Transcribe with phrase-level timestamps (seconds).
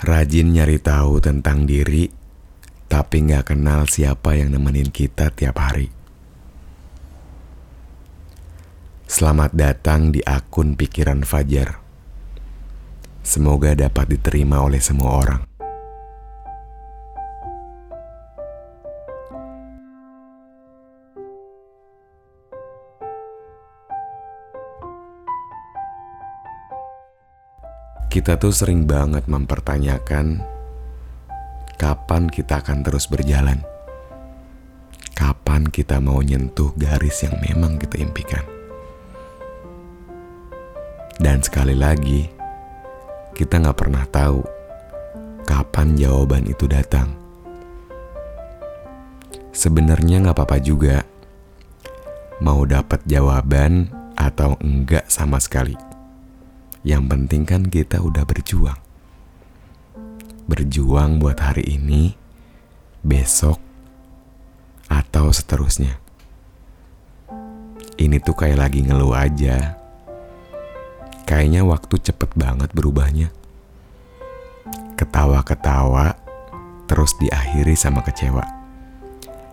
[0.00, 2.08] Rajin nyari tahu tentang diri,
[2.88, 5.92] tapi nggak kenal siapa yang nemenin kita tiap hari.
[9.04, 11.84] Selamat datang di akun Pikiran Fajar.
[13.20, 15.49] Semoga dapat diterima oleh semua orang.
[28.10, 30.42] Kita tuh sering banget mempertanyakan
[31.78, 33.62] kapan kita akan terus berjalan.
[35.14, 38.42] Kapan kita mau nyentuh garis yang memang kita impikan.
[41.22, 42.26] Dan sekali lagi,
[43.38, 44.42] kita nggak pernah tahu
[45.46, 47.14] kapan jawaban itu datang.
[49.54, 51.06] Sebenarnya nggak apa-apa juga
[52.42, 53.86] mau dapat jawaban
[54.18, 55.89] atau enggak sama sekali.
[56.80, 58.80] Yang penting kan kita udah berjuang.
[60.48, 62.16] Berjuang buat hari ini,
[63.04, 63.60] besok,
[64.88, 66.00] atau seterusnya.
[68.00, 69.76] Ini tuh kayak lagi ngeluh aja.
[71.28, 73.28] Kayaknya waktu cepet banget berubahnya.
[74.96, 76.16] Ketawa-ketawa,
[76.88, 78.42] terus diakhiri sama kecewa.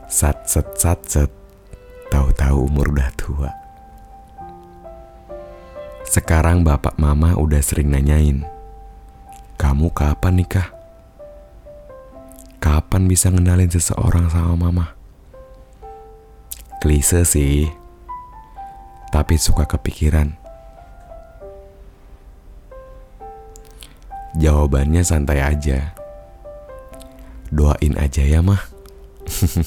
[0.08, 1.32] Sat set sat set,
[2.08, 3.67] tahu-tahu umur udah tua.
[6.08, 8.48] Sekarang bapak mama udah sering nanyain,
[9.60, 10.72] kamu kapan nikah?
[12.64, 14.96] Kapan bisa ngenalin seseorang sama mama?
[16.80, 17.68] Klise sih,
[19.12, 20.32] tapi suka kepikiran.
[24.40, 25.92] Jawabannya santai aja.
[27.52, 28.64] Doain aja ya mah.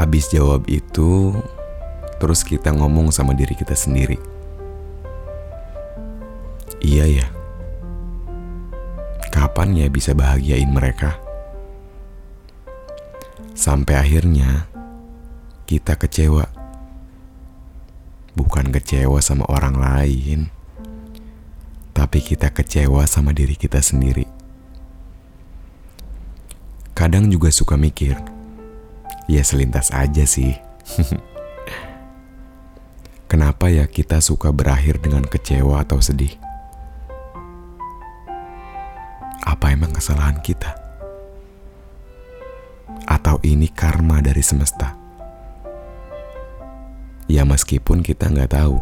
[0.00, 1.36] Abis jawab itu,
[2.18, 4.18] terus kita ngomong sama diri kita sendiri.
[6.82, 7.26] Iya ya.
[9.30, 11.18] Kapan ya bisa bahagiain mereka?
[13.54, 14.66] Sampai akhirnya
[15.66, 16.46] kita kecewa.
[18.38, 20.46] Bukan kecewa sama orang lain,
[21.90, 24.30] tapi kita kecewa sama diri kita sendiri.
[26.94, 28.14] Kadang juga suka mikir,
[29.26, 30.54] ya selintas aja sih.
[33.28, 36.32] Kenapa ya kita suka berakhir dengan kecewa atau sedih?
[39.44, 40.72] Apa emang kesalahan kita?
[43.04, 44.96] Atau ini karma dari semesta?
[47.28, 48.80] Ya meskipun kita nggak tahu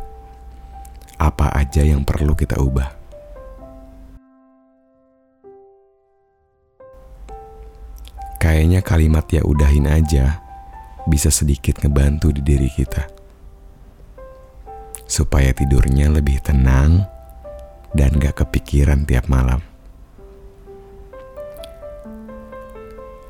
[1.18, 2.94] apa aja yang perlu kita ubah.
[8.38, 10.38] Kayaknya kalimat ya udahin aja
[11.10, 13.15] bisa sedikit ngebantu di diri kita
[15.16, 17.08] supaya tidurnya lebih tenang
[17.96, 19.64] dan gak kepikiran tiap malam.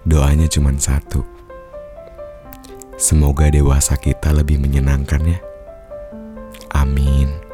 [0.02, 1.22] Doanya cuma satu.
[2.98, 5.38] Semoga dewasa kita lebih menyenangkannya.
[6.74, 7.45] Amin.